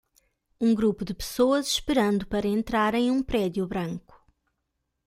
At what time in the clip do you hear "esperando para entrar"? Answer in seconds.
1.67-2.95